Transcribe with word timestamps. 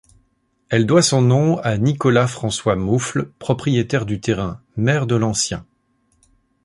Elle 0.69 0.87
doit 0.87 1.03
son 1.03 1.21
nom 1.21 1.59
à 1.59 1.77
Nicolas 1.77 2.25
François 2.25 2.75
Moufle, 2.75 3.29
propriétaire 3.37 4.07
du 4.07 4.19
terrain, 4.19 4.59
maire 4.75 5.05
de 5.05 5.13
l'ancien. 5.13 5.63